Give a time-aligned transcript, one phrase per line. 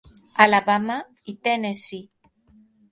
[0.45, 0.97] Alabama
[1.33, 2.05] i Tennessee.